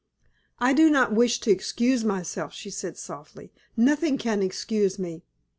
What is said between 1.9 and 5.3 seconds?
myself," she said, softly; "nothing can excuse me.